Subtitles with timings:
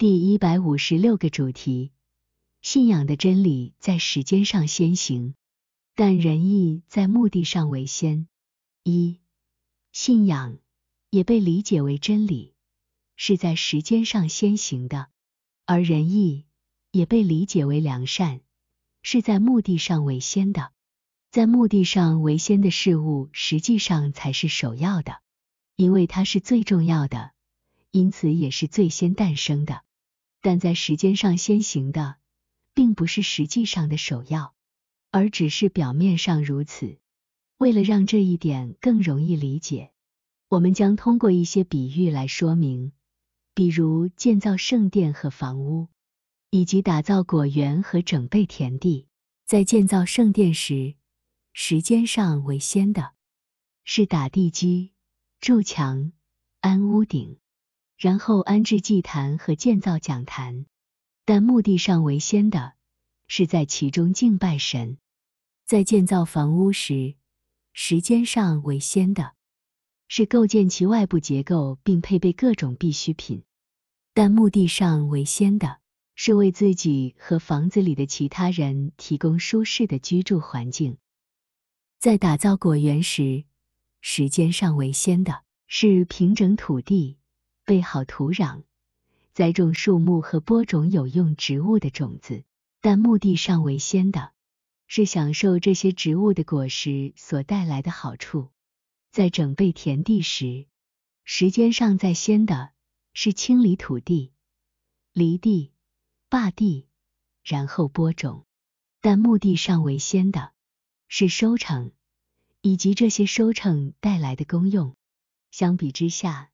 [0.00, 1.90] 第一百五十六个主题：
[2.62, 5.34] 信仰的真理在时间上先行，
[5.96, 8.28] 但仁义在目的上为先。
[8.84, 9.18] 一、
[9.90, 10.58] 信仰
[11.10, 12.54] 也被理解为真理，
[13.16, 15.06] 是在时间上先行的；
[15.66, 16.46] 而仁义
[16.92, 18.40] 也被理解为良善，
[19.02, 20.70] 是在目的上为先的。
[21.32, 25.20] 在目的上为先的事物，实际上才是首要的，
[25.74, 27.32] 因为它是最重要的，
[27.90, 29.82] 因此也是最先诞生的。
[30.40, 32.16] 但在时间上先行的，
[32.74, 34.54] 并不是实际上的首要，
[35.10, 36.98] 而只是表面上如此。
[37.56, 39.90] 为了让这一点更容易理解，
[40.48, 42.92] 我们将通过一些比喻来说明，
[43.52, 45.88] 比如建造圣殿和房屋，
[46.50, 49.08] 以及打造果园和整备田地。
[49.44, 50.94] 在建造圣殿时，
[51.52, 53.12] 时间上为先的，
[53.82, 54.92] 是打地基、
[55.40, 56.12] 筑墙、
[56.60, 57.38] 安屋顶。
[57.98, 60.66] 然后安置祭坛和建造讲坛，
[61.24, 62.74] 但目的上为先的，
[63.26, 64.98] 是在其中敬拜神。
[65.66, 67.16] 在建造房屋时，
[67.72, 69.34] 时间上为先的，
[70.06, 73.42] 是构建其外部结构并配备各种必需品。
[74.14, 75.80] 但目的上为先的，
[76.14, 80.98] 是为自己和房子里的其他人提供舒适的居住环境。
[81.98, 83.42] 在打造果园时，
[84.00, 87.18] 时间上为先的，是平整土地。
[87.68, 88.62] 备好土壤，
[89.34, 92.42] 栽种树木和播种有用植物的种子，
[92.80, 94.32] 但目的上为先的，
[94.86, 98.48] 是享受这些植物的果实所带来的好处。
[99.10, 100.64] 在整备田地时，
[101.24, 102.70] 时间上在先的，
[103.12, 104.32] 是清理土地、
[105.12, 105.74] 犁地、
[106.30, 106.88] 耙地，
[107.44, 108.46] 然后播种，
[109.02, 110.52] 但目的上为先的，
[111.06, 111.92] 是收成
[112.62, 114.96] 以及这些收成带来的功用。
[115.50, 116.48] 相比之下。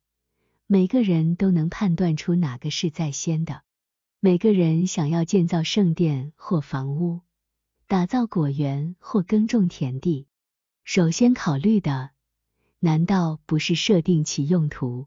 [0.66, 3.62] 每个人都能判断出哪个是在先的。
[4.18, 7.20] 每个人想要建造圣殿或房屋，
[7.86, 10.26] 打造果园或耕种田地，
[10.82, 12.12] 首先考虑的，
[12.78, 15.06] 难道不是设定其用途，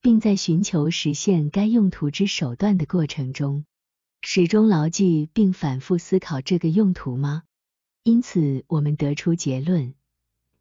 [0.00, 3.64] 并在寻求实现该用途之手段的过程中，
[4.20, 7.44] 始终牢记并反复思考这个用途吗？
[8.02, 9.94] 因此，我们得出结论：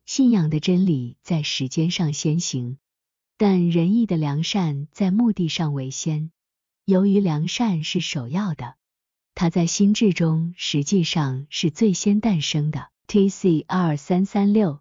[0.06, 2.78] 信仰的真理在时间上先行。
[3.40, 6.32] 但仁义的良善在目的上为先，
[6.86, 8.76] 由于良善是首要的，
[9.36, 12.90] 它在心智中实际上是最先诞生的。
[13.06, 14.80] T C 二三三六